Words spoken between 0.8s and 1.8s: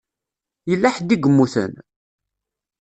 ḥedd i yemmuten?